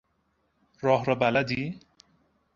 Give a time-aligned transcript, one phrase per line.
[0.81, 1.79] راه را بلدی؟